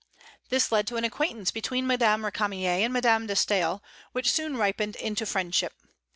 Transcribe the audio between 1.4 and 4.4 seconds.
between Madame Récamier and Madame de Staël, which